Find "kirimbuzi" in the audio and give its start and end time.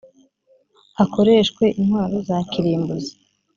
2.51-3.13